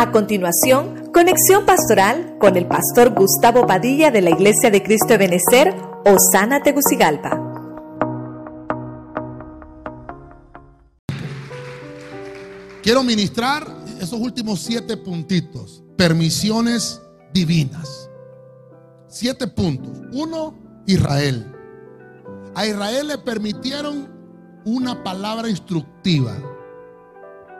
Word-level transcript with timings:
A 0.00 0.12
continuación, 0.12 1.10
conexión 1.12 1.66
pastoral 1.66 2.38
con 2.40 2.56
el 2.56 2.66
pastor 2.66 3.12
Gustavo 3.14 3.66
Padilla 3.66 4.10
de 4.10 4.22
la 4.22 4.30
Iglesia 4.30 4.70
de 4.70 4.82
Cristo 4.82 5.08
de 5.08 5.18
Benecer, 5.18 5.74
Osana 6.06 6.62
Tegucigalpa. 6.62 7.38
Quiero 12.82 13.02
ministrar 13.02 13.66
esos 14.00 14.18
últimos 14.18 14.60
siete 14.60 14.96
puntitos, 14.96 15.82
permisiones 15.98 17.02
divinas. 17.34 18.08
Siete 19.06 19.48
puntos. 19.48 19.98
Uno, 20.14 20.54
Israel. 20.86 21.44
A 22.54 22.66
Israel 22.66 23.08
le 23.08 23.18
permitieron 23.18 24.08
una 24.64 25.04
palabra 25.04 25.50
instructiva. 25.50 26.38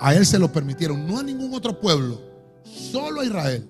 A 0.01 0.15
él 0.15 0.25
se 0.25 0.39
lo 0.39 0.51
permitieron, 0.51 1.07
no 1.07 1.19
a 1.19 1.23
ningún 1.23 1.53
otro 1.53 1.79
pueblo, 1.79 2.30
solo 2.65 3.21
a 3.21 3.25
Israel. 3.25 3.69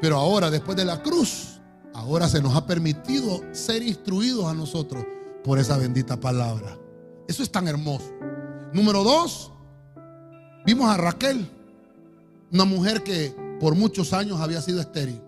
Pero 0.00 0.16
ahora, 0.16 0.50
después 0.50 0.76
de 0.76 0.84
la 0.84 1.02
cruz, 1.02 1.60
ahora 1.94 2.28
se 2.28 2.42
nos 2.42 2.54
ha 2.56 2.66
permitido 2.66 3.42
ser 3.52 3.82
instruidos 3.82 4.46
a 4.46 4.54
nosotros 4.54 5.04
por 5.44 5.58
esa 5.58 5.76
bendita 5.76 6.18
palabra. 6.18 6.78
Eso 7.28 7.42
es 7.42 7.50
tan 7.50 7.68
hermoso. 7.68 8.12
Número 8.72 9.04
dos, 9.04 9.52
vimos 10.66 10.88
a 10.88 10.96
Raquel, 10.96 11.48
una 12.52 12.64
mujer 12.64 13.02
que 13.02 13.34
por 13.60 13.74
muchos 13.74 14.12
años 14.12 14.40
había 14.40 14.60
sido 14.60 14.80
estéril. 14.80 15.20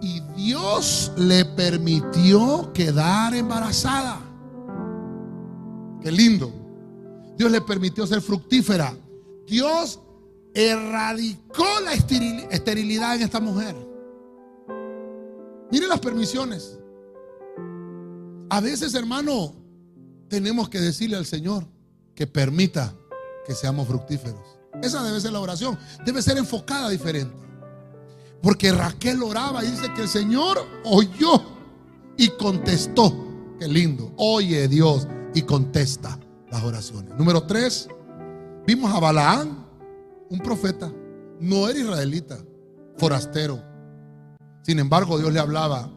Y 0.00 0.20
Dios 0.36 1.12
le 1.16 1.44
permitió 1.44 2.72
quedar 2.72 3.34
embarazada. 3.34 4.20
Qué 6.00 6.12
lindo. 6.12 6.52
Dios 7.36 7.50
le 7.50 7.60
permitió 7.60 8.06
ser 8.06 8.20
fructífera. 8.20 8.94
Dios 9.46 10.00
erradicó 10.54 11.66
la 11.84 11.92
esterilidad 11.92 13.16
en 13.16 13.22
esta 13.22 13.40
mujer. 13.40 13.76
Mire 15.70 15.86
las 15.86 16.00
permisiones. 16.00 16.78
A 18.50 18.60
veces, 18.60 18.94
hermano, 18.94 19.54
tenemos 20.28 20.68
que 20.68 20.80
decirle 20.80 21.16
al 21.16 21.26
Señor 21.26 21.66
que 22.14 22.26
permita 22.26 22.94
que 23.46 23.54
seamos 23.54 23.86
fructíferos. 23.86 24.40
Esa 24.82 25.02
debe 25.02 25.20
ser 25.20 25.32
la 25.32 25.40
oración. 25.40 25.78
Debe 26.04 26.22
ser 26.22 26.38
enfocada 26.38 26.88
diferente. 26.88 27.34
Porque 28.42 28.72
Raquel 28.72 29.22
oraba 29.22 29.64
y 29.64 29.70
dice 29.70 29.92
que 29.94 30.02
el 30.02 30.08
Señor 30.08 30.58
oyó 30.84 31.42
y 32.16 32.28
contestó. 32.30 33.26
Qué 33.58 33.66
lindo. 33.66 34.12
Oye 34.16 34.68
Dios 34.68 35.08
y 35.34 35.42
contesta 35.42 36.18
las 36.50 36.62
oraciones. 36.62 37.14
Número 37.16 37.42
tres, 37.42 37.88
vimos 38.66 38.94
a 38.94 39.00
Balaán, 39.00 39.66
un 40.30 40.38
profeta. 40.40 40.92
No 41.40 41.68
era 41.68 41.78
israelita, 41.78 42.38
forastero. 42.96 43.62
Sin 44.62 44.78
embargo, 44.78 45.18
Dios 45.18 45.32
le 45.32 45.40
hablaba. 45.40 45.90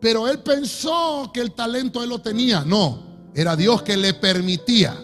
Pero 0.00 0.28
él 0.28 0.40
pensó 0.40 1.30
que 1.32 1.40
el 1.40 1.52
talento 1.52 2.02
él 2.02 2.08
lo 2.08 2.20
tenía. 2.20 2.64
No, 2.64 3.30
era 3.34 3.56
Dios 3.56 3.82
que 3.82 3.96
le 3.96 4.14
permitía. 4.14 4.96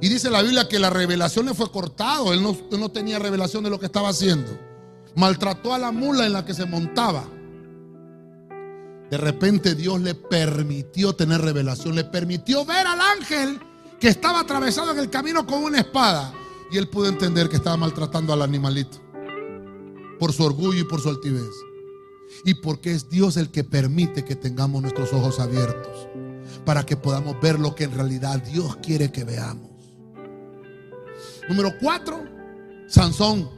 Y 0.00 0.08
dice 0.08 0.30
la 0.30 0.42
Biblia 0.42 0.68
que 0.68 0.78
la 0.78 0.90
revelación 0.90 1.46
le 1.46 1.54
fue 1.54 1.70
cortado. 1.70 2.32
Él 2.32 2.42
no, 2.42 2.56
él 2.70 2.80
no 2.80 2.90
tenía 2.90 3.18
revelación 3.18 3.64
de 3.64 3.70
lo 3.70 3.78
que 3.78 3.86
estaba 3.86 4.10
haciendo. 4.10 4.50
Maltrató 5.14 5.72
a 5.72 5.78
la 5.78 5.92
mula 5.92 6.26
en 6.26 6.32
la 6.32 6.44
que 6.44 6.54
se 6.54 6.66
montaba. 6.66 7.24
De 9.10 9.18
repente 9.18 9.74
Dios 9.74 10.00
le 10.00 10.14
permitió 10.14 11.14
tener 11.14 11.40
revelación, 11.40 11.94
le 11.94 12.04
permitió 12.04 12.64
ver 12.64 12.86
al 12.86 13.00
ángel 13.00 13.60
que 14.00 14.08
estaba 14.08 14.40
atravesado 14.40 14.92
en 14.92 14.98
el 14.98 15.10
camino 15.10 15.46
con 15.46 15.62
una 15.62 15.78
espada. 15.78 16.32
Y 16.74 16.76
él 16.76 16.88
pudo 16.88 17.06
entender 17.06 17.48
que 17.48 17.54
estaba 17.54 17.76
maltratando 17.76 18.32
al 18.32 18.42
animalito 18.42 18.98
por 20.18 20.32
su 20.32 20.42
orgullo 20.42 20.80
y 20.80 20.84
por 20.84 21.00
su 21.00 21.08
altivez. 21.08 21.52
Y 22.44 22.54
porque 22.54 22.90
es 22.90 23.08
Dios 23.08 23.36
el 23.36 23.52
que 23.52 23.62
permite 23.62 24.24
que 24.24 24.34
tengamos 24.34 24.82
nuestros 24.82 25.12
ojos 25.12 25.38
abiertos 25.38 26.08
para 26.64 26.84
que 26.84 26.96
podamos 26.96 27.40
ver 27.40 27.60
lo 27.60 27.76
que 27.76 27.84
en 27.84 27.94
realidad 27.94 28.42
Dios 28.42 28.74
quiere 28.82 29.12
que 29.12 29.22
veamos. 29.22 29.70
Número 31.48 31.70
cuatro, 31.80 32.24
Sansón. 32.88 33.48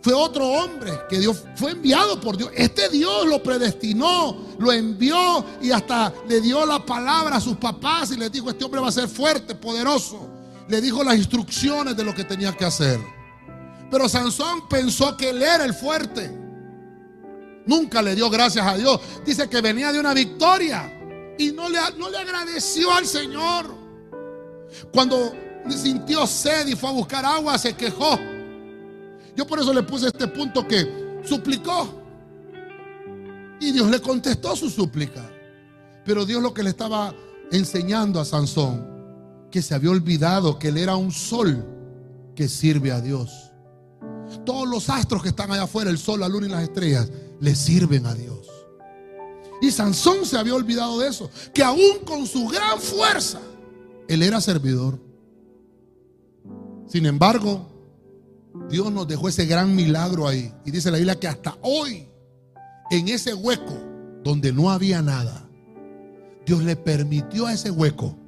Fue 0.00 0.14
otro 0.14 0.48
hombre 0.48 0.92
que 1.10 1.18
Dios 1.18 1.44
fue 1.56 1.72
enviado 1.72 2.18
por 2.18 2.38
Dios. 2.38 2.52
Este 2.54 2.88
Dios 2.88 3.26
lo 3.26 3.42
predestinó, 3.42 4.34
lo 4.58 4.72
envió 4.72 5.44
y 5.60 5.72
hasta 5.72 6.10
le 6.26 6.40
dio 6.40 6.64
la 6.64 6.86
palabra 6.86 7.36
a 7.36 7.40
sus 7.40 7.58
papás 7.58 8.12
y 8.12 8.16
les 8.16 8.32
dijo, 8.32 8.48
este 8.48 8.64
hombre 8.64 8.80
va 8.80 8.88
a 8.88 8.92
ser 8.92 9.08
fuerte, 9.08 9.54
poderoso. 9.54 10.35
Le 10.68 10.80
dijo 10.80 11.04
las 11.04 11.16
instrucciones 11.16 11.96
de 11.96 12.04
lo 12.04 12.14
que 12.14 12.24
tenía 12.24 12.52
que 12.52 12.64
hacer. 12.64 12.98
Pero 13.90 14.08
Sansón 14.08 14.68
pensó 14.68 15.16
que 15.16 15.30
él 15.30 15.42
era 15.42 15.64
el 15.64 15.74
fuerte. 15.74 16.30
Nunca 17.66 18.02
le 18.02 18.14
dio 18.14 18.30
gracias 18.30 18.66
a 18.66 18.76
Dios. 18.76 19.00
Dice 19.24 19.48
que 19.48 19.60
venía 19.60 19.92
de 19.92 20.00
una 20.00 20.14
victoria 20.14 20.92
y 21.38 21.52
no 21.52 21.68
le, 21.68 21.78
no 21.98 22.10
le 22.10 22.18
agradeció 22.18 22.92
al 22.92 23.06
Señor. 23.06 23.74
Cuando 24.92 25.32
sintió 25.68 26.26
sed 26.26 26.66
y 26.68 26.76
fue 26.76 26.90
a 26.90 26.92
buscar 26.92 27.24
agua, 27.24 27.58
se 27.58 27.74
quejó. 27.74 28.18
Yo 29.34 29.46
por 29.46 29.58
eso 29.60 29.72
le 29.72 29.82
puse 29.82 30.06
este 30.06 30.28
punto 30.28 30.66
que 30.66 31.20
suplicó. 31.24 32.02
Y 33.60 33.72
Dios 33.72 33.88
le 33.88 34.00
contestó 34.00 34.54
su 34.54 34.70
súplica. 34.70 35.28
Pero 36.04 36.24
Dios 36.24 36.42
lo 36.42 36.54
que 36.54 36.62
le 36.62 36.70
estaba 36.70 37.14
enseñando 37.50 38.20
a 38.20 38.24
Sansón, 38.24 38.95
que 39.56 39.62
se 39.62 39.74
había 39.74 39.90
olvidado 39.90 40.58
que 40.58 40.68
él 40.68 40.76
era 40.76 40.96
un 40.96 41.10
sol 41.10 41.64
que 42.34 42.46
sirve 42.46 42.92
a 42.92 43.00
Dios. 43.00 43.54
Todos 44.44 44.68
los 44.68 44.90
astros 44.90 45.22
que 45.22 45.30
están 45.30 45.50
allá 45.50 45.62
afuera, 45.62 45.88
el 45.88 45.96
sol, 45.96 46.20
la 46.20 46.28
luna 46.28 46.46
y 46.46 46.50
las 46.50 46.64
estrellas, 46.64 47.10
le 47.40 47.54
sirven 47.54 48.04
a 48.04 48.12
Dios. 48.12 48.46
Y 49.62 49.70
Sansón 49.70 50.26
se 50.26 50.36
había 50.36 50.54
olvidado 50.54 50.98
de 50.98 51.08
eso, 51.08 51.30
que 51.54 51.64
aún 51.64 52.00
con 52.04 52.26
su 52.26 52.46
gran 52.48 52.78
fuerza, 52.78 53.40
él 54.08 54.22
era 54.22 54.42
servidor. 54.42 55.00
Sin 56.86 57.06
embargo, 57.06 57.66
Dios 58.68 58.92
nos 58.92 59.08
dejó 59.08 59.30
ese 59.30 59.46
gran 59.46 59.74
milagro 59.74 60.28
ahí. 60.28 60.52
Y 60.66 60.70
dice 60.70 60.90
la 60.90 60.98
Biblia 60.98 61.18
que 61.18 61.28
hasta 61.28 61.56
hoy, 61.62 62.06
en 62.90 63.08
ese 63.08 63.32
hueco 63.32 63.72
donde 64.22 64.52
no 64.52 64.70
había 64.70 65.00
nada, 65.00 65.48
Dios 66.44 66.62
le 66.62 66.76
permitió 66.76 67.46
a 67.46 67.54
ese 67.54 67.70
hueco 67.70 68.18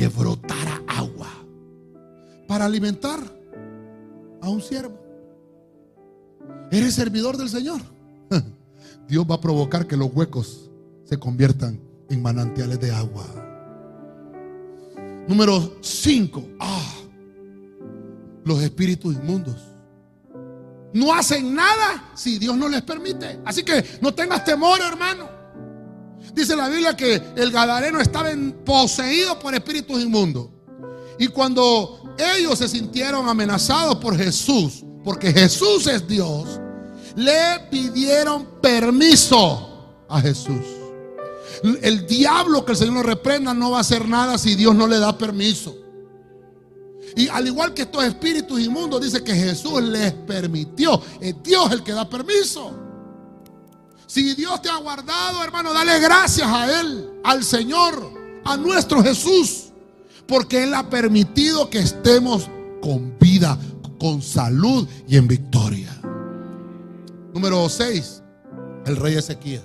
que 0.00 0.08
brotara 0.08 0.82
agua 0.86 1.28
para 2.48 2.64
alimentar 2.64 3.20
a 4.40 4.48
un 4.48 4.62
siervo. 4.62 4.98
¿Eres 6.70 6.94
servidor 6.94 7.36
del 7.36 7.50
Señor? 7.50 7.82
Dios 9.08 9.26
va 9.30 9.34
a 9.34 9.40
provocar 9.42 9.86
que 9.86 9.98
los 9.98 10.10
huecos 10.14 10.70
se 11.04 11.18
conviertan 11.18 11.78
en 12.08 12.22
manantiales 12.22 12.80
de 12.80 12.90
agua. 12.92 13.26
Número 15.28 15.76
5. 15.82 16.48
Ah, 16.60 16.94
los 18.46 18.62
espíritus 18.62 19.16
inmundos. 19.16 19.60
No 20.94 21.12
hacen 21.12 21.54
nada 21.54 22.10
si 22.14 22.38
Dios 22.38 22.56
no 22.56 22.70
les 22.70 22.80
permite. 22.80 23.38
Así 23.44 23.62
que 23.62 23.84
no 24.00 24.14
tengas 24.14 24.46
temor, 24.46 24.80
hermano. 24.80 25.39
Dice 26.34 26.56
la 26.56 26.68
Biblia 26.68 26.96
que 26.96 27.20
el 27.36 27.50
Gadareno 27.50 28.00
estaba 28.00 28.30
poseído 28.64 29.38
por 29.38 29.54
espíritus 29.54 30.02
inmundos. 30.02 30.48
Y 31.18 31.28
cuando 31.28 32.14
ellos 32.18 32.58
se 32.58 32.68
sintieron 32.68 33.28
amenazados 33.28 33.96
por 33.96 34.16
Jesús, 34.16 34.84
porque 35.04 35.32
Jesús 35.32 35.86
es 35.86 36.06
Dios, 36.06 36.60
le 37.16 37.60
pidieron 37.70 38.60
permiso 38.60 40.04
a 40.08 40.20
Jesús. 40.20 40.64
El 41.82 42.06
diablo 42.06 42.64
que 42.64 42.72
el 42.72 42.78
Señor 42.78 42.94
lo 42.94 43.02
reprenda 43.02 43.52
no 43.52 43.72
va 43.72 43.78
a 43.78 43.80
hacer 43.80 44.08
nada 44.08 44.38
si 44.38 44.54
Dios 44.54 44.74
no 44.74 44.86
le 44.86 44.98
da 44.98 45.16
permiso. 45.16 45.76
Y 47.16 47.28
al 47.28 47.46
igual 47.46 47.74
que 47.74 47.82
estos 47.82 48.04
espíritus 48.04 48.60
inmundos, 48.60 49.00
dice 49.02 49.22
que 49.22 49.34
Jesús 49.34 49.82
les 49.82 50.12
permitió. 50.12 51.02
Es 51.20 51.34
Dios 51.42 51.70
el 51.72 51.82
que 51.82 51.92
da 51.92 52.08
permiso. 52.08 52.72
Si 54.10 54.34
Dios 54.34 54.60
te 54.60 54.68
ha 54.68 54.76
guardado, 54.78 55.44
hermano, 55.44 55.72
dale 55.72 56.00
gracias 56.00 56.44
a 56.44 56.80
Él, 56.80 57.12
al 57.22 57.44
Señor, 57.44 58.12
a 58.44 58.56
nuestro 58.56 59.04
Jesús. 59.04 59.66
Porque 60.26 60.64
Él 60.64 60.74
ha 60.74 60.90
permitido 60.90 61.70
que 61.70 61.78
estemos 61.78 62.50
con 62.82 63.16
vida, 63.20 63.56
con 64.00 64.20
salud 64.20 64.88
y 65.06 65.16
en 65.16 65.28
victoria. 65.28 65.96
Número 67.32 67.68
6, 67.68 68.20
el 68.86 68.96
rey 68.96 69.14
Ezequías. 69.14 69.62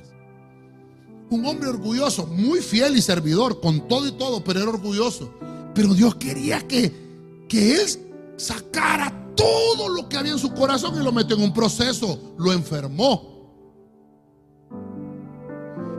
Un 1.31 1.43
hombre 1.47 1.69
orgulloso, 1.69 2.27
muy 2.27 2.61
fiel 2.61 2.95
y 2.97 3.01
servidor, 3.01 3.59
con 3.59 3.87
todo 3.87 4.07
y 4.07 4.11
todo, 4.11 4.43
pero 4.43 4.59
era 4.59 4.69
orgulloso. 4.69 5.33
Pero 5.73 5.95
Dios 5.95 6.13
quería 6.17 6.59
que 6.67 7.03
que 7.49 7.81
él 7.81 7.89
sacara 8.37 9.11
todo 9.35 9.89
lo 9.89 10.07
que 10.07 10.17
había 10.17 10.33
en 10.33 10.39
su 10.39 10.53
corazón 10.53 11.01
y 11.01 11.03
lo 11.03 11.11
metió 11.11 11.35
en 11.35 11.41
un 11.41 11.53
proceso, 11.53 12.35
lo 12.37 12.53
enfermó. 12.53 13.34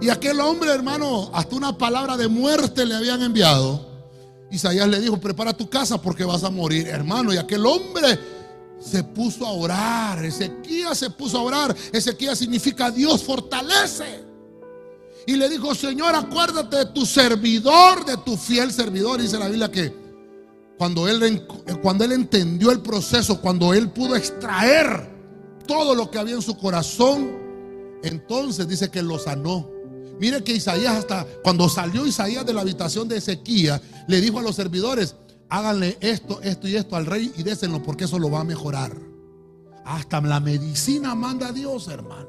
Y 0.01 0.11
aquel 0.11 0.41
hombre, 0.41 0.71
hermano, 0.71 1.31
hasta 1.33 1.57
una 1.57 1.77
palabra 1.77 2.17
de 2.17 2.29
muerte 2.29 2.85
le 2.85 2.95
habían 2.95 3.23
enviado. 3.23 3.87
Isaías 4.51 4.89
le 4.89 5.01
dijo, 5.01 5.19
prepara 5.19 5.53
tu 5.53 5.69
casa 5.69 6.01
porque 6.01 6.25
vas 6.25 6.45
a 6.45 6.51
morir, 6.51 6.87
hermano. 6.89 7.33
Y 7.33 7.39
aquel 7.39 7.65
hombre 7.65 8.19
se 8.79 9.03
puso 9.03 9.47
a 9.47 9.53
orar. 9.53 10.25
Ezequías 10.25 10.99
se 10.99 11.11
puso 11.11 11.39
a 11.39 11.43
orar. 11.43 11.77
Ezequías 11.93 12.39
significa 12.39 12.91
Dios 12.91 13.23
fortalece. 13.25 14.25
Y 15.27 15.35
le 15.37 15.49
dijo, 15.49 15.75
Señor, 15.75 16.15
acuérdate 16.15 16.77
de 16.77 16.87
tu 16.87 17.05
servidor, 17.05 18.05
de 18.05 18.17
tu 18.19 18.37
fiel 18.37 18.73
servidor. 18.73 19.21
Dice 19.21 19.39
la 19.39 19.49
Biblia 19.49 19.71
que 19.71 19.93
cuando 20.79 21.09
él, 21.09 21.47
cuando 21.83 22.05
él 22.05 22.13
entendió 22.13 22.71
el 22.71 22.81
proceso, 22.81 23.41
cuando 23.41 23.75
él 23.75 23.91
pudo 23.91 24.15
extraer 24.15 25.11
todo 25.67 25.95
lo 25.95 26.11
que 26.11 26.19
había 26.19 26.35
en 26.35 26.43
su 26.43 26.57
corazón, 26.57 27.47
entonces 28.05 28.69
dice 28.69 28.91
que 28.91 29.03
lo 29.03 29.19
sanó. 29.19 29.76
Mire 30.19 30.43
que 30.43 30.53
Isaías 30.53 30.97
hasta 30.97 31.27
cuando 31.43 31.69
salió 31.69 32.07
Isaías 32.07 32.47
de 32.47 32.55
la 32.55 32.63
habitación 32.63 33.09
de 33.09 33.19
Ezequías, 33.19 33.81
le 34.09 34.21
dijo 34.21 34.39
a 34.39 34.43
los 34.43 34.57
servidores, 34.57 35.17
háganle 35.49 35.99
esto, 36.01 36.41
esto 36.43 36.69
y 36.69 36.77
esto 36.77 36.97
al 36.97 37.07
rey 37.07 37.33
y 37.37 37.43
désenlo 37.43 37.83
porque 37.83 38.05
eso 38.05 38.19
lo 38.19 38.31
va 38.31 38.41
a 38.41 38.45
mejorar. 38.45 38.97
Hasta 39.85 40.21
la 40.21 40.41
medicina 40.41 41.15
manda 41.15 41.49
a 41.49 41.53
Dios, 41.53 41.89
hermano. 41.89 42.29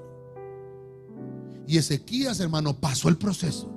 Y 1.65 1.77
Ezequías, 1.77 2.39
hermano, 2.39 2.79
pasó 2.79 3.09
el 3.09 3.17
proceso. 3.17 3.69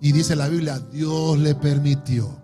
Y 0.00 0.12
dice 0.12 0.34
la 0.34 0.48
Biblia, 0.48 0.78
Dios 0.78 1.38
le 1.38 1.54
permitió 1.54 2.40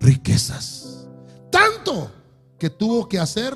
riquezas. 0.00 1.08
Tanto 1.50 2.10
que 2.58 2.70
tuvo 2.70 3.08
que 3.08 3.18
hacer 3.18 3.54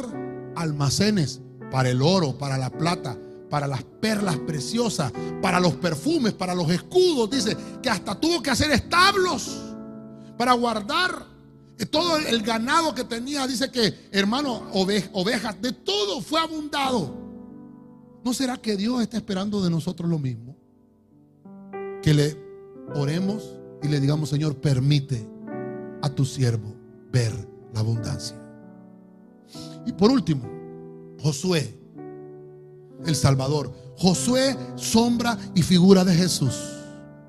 almacenes 0.56 1.40
para 1.70 1.90
el 1.90 2.02
oro, 2.02 2.38
para 2.38 2.58
la 2.58 2.70
plata, 2.70 3.18
para 3.50 3.66
las 3.66 3.82
perlas 3.82 4.38
preciosas, 4.38 5.12
para 5.42 5.60
los 5.60 5.74
perfumes, 5.74 6.32
para 6.32 6.54
los 6.54 6.70
escudos. 6.70 7.28
Dice 7.30 7.56
que 7.82 7.90
hasta 7.90 8.18
tuvo 8.18 8.40
que 8.42 8.50
hacer 8.50 8.70
establos 8.70 9.60
para 10.38 10.52
guardar 10.54 11.26
todo 11.86 12.16
el 12.18 12.42
ganado 12.42 12.94
que 12.94 13.04
tenía. 13.04 13.46
Dice 13.46 13.70
que, 13.70 14.08
hermano, 14.12 14.62
ovejas, 14.72 15.60
de 15.60 15.72
todo 15.72 16.20
fue 16.20 16.40
abundado. 16.40 17.14
¿No 18.24 18.34
será 18.34 18.56
que 18.56 18.76
Dios 18.76 19.02
está 19.02 19.16
esperando 19.16 19.62
de 19.62 19.70
nosotros 19.70 20.08
lo 20.08 20.18
mismo? 20.18 20.56
Que 22.02 22.14
le 22.14 22.36
oremos 22.94 23.56
y 23.82 23.88
le 23.88 23.98
digamos, 23.98 24.28
Señor, 24.28 24.56
permite 24.56 25.26
a 26.02 26.10
tu 26.10 26.24
siervo 26.24 26.74
ver 27.10 27.32
la 27.72 27.80
abundancia. 27.80 28.36
Y 29.86 29.92
por 29.92 30.10
último, 30.10 30.48
Josué, 31.22 31.79
el 33.06 33.16
Salvador. 33.16 33.72
Josué, 33.96 34.56
sombra 34.76 35.38
y 35.54 35.62
figura 35.62 36.04
de 36.04 36.14
Jesús, 36.14 36.54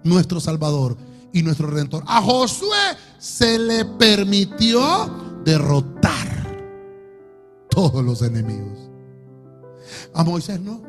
nuestro 0.03 0.39
Salvador 0.39 0.97
y 1.33 1.43
nuestro 1.43 1.67
Redentor. 1.67 2.03
A 2.07 2.21
Josué 2.21 2.77
se 3.19 3.59
le 3.59 3.85
permitió 3.85 5.41
derrotar 5.43 6.29
todos 7.69 8.03
los 8.03 8.21
enemigos. 8.21 8.77
A 10.13 10.23
Moisés 10.23 10.59
no. 10.59 10.81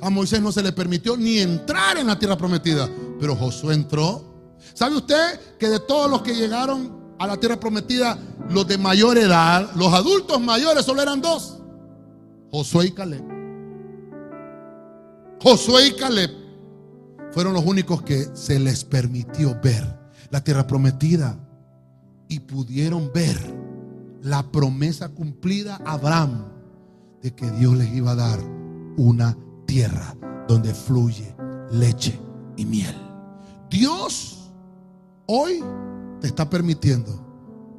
A 0.00 0.10
Moisés 0.10 0.40
no 0.40 0.52
se 0.52 0.62
le 0.62 0.72
permitió 0.72 1.16
ni 1.16 1.38
entrar 1.38 1.96
en 1.98 2.06
la 2.06 2.18
tierra 2.18 2.36
prometida. 2.36 2.88
Pero 3.20 3.36
Josué 3.36 3.74
entró. 3.74 4.24
¿Sabe 4.74 4.96
usted 4.96 5.40
que 5.58 5.68
de 5.68 5.80
todos 5.80 6.10
los 6.10 6.22
que 6.22 6.34
llegaron 6.34 7.14
a 7.18 7.26
la 7.26 7.36
tierra 7.36 7.58
prometida, 7.58 8.18
los 8.50 8.66
de 8.66 8.78
mayor 8.78 9.16
edad, 9.16 9.70
los 9.74 9.92
adultos 9.92 10.40
mayores 10.40 10.84
solo 10.84 11.02
eran 11.02 11.20
dos? 11.20 11.58
Josué 12.50 12.86
y 12.86 12.90
Caleb. 12.92 13.35
Josué 15.42 15.88
y 15.88 15.92
Caleb 15.92 16.30
fueron 17.32 17.52
los 17.52 17.64
únicos 17.64 18.02
que 18.02 18.26
se 18.34 18.58
les 18.58 18.84
permitió 18.84 19.58
ver 19.62 19.84
la 20.30 20.42
tierra 20.42 20.66
prometida 20.66 21.38
y 22.28 22.40
pudieron 22.40 23.10
ver 23.12 23.38
la 24.22 24.50
promesa 24.50 25.10
cumplida 25.10 25.80
a 25.84 25.92
Abraham 25.92 26.46
de 27.22 27.34
que 27.34 27.50
Dios 27.52 27.76
les 27.76 27.92
iba 27.94 28.12
a 28.12 28.16
dar 28.16 28.40
una 28.96 29.36
tierra 29.66 30.16
donde 30.48 30.72
fluye 30.72 31.34
leche 31.70 32.18
y 32.56 32.64
miel. 32.64 32.94
Dios 33.70 34.50
hoy 35.26 35.62
te 36.20 36.26
está 36.26 36.48
permitiendo 36.48 37.24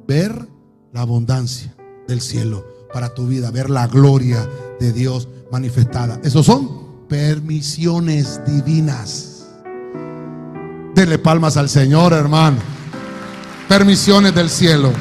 ver 0.06 0.48
la 0.92 1.00
abundancia 1.00 1.74
del 2.06 2.20
cielo 2.20 2.64
para 2.92 3.12
tu 3.12 3.26
vida, 3.26 3.50
ver 3.50 3.68
la 3.68 3.86
gloria 3.86 4.48
de 4.80 4.92
Dios 4.92 5.28
manifestada. 5.50 6.20
Esos 6.22 6.46
son 6.46 6.87
permisiones 7.08 8.40
divinas. 8.46 9.46
Dele 10.94 11.18
palmas 11.18 11.56
al 11.56 11.68
Señor, 11.68 12.12
hermano. 12.12 12.58
Permisiones 13.68 14.34
del 14.34 14.50
cielo. 14.50 14.92